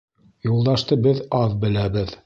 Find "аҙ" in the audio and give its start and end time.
1.43-1.57